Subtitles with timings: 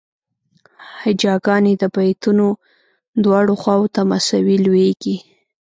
[1.03, 2.47] هجاګانې د بیتونو
[3.23, 5.17] دواړو خواوو ته مساوي لویږي.